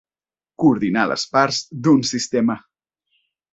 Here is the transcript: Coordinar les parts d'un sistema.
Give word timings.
Coordinar 0.63 1.03
les 1.11 1.27
parts 1.37 1.61
d'un 1.85 2.03
sistema. 2.15 2.59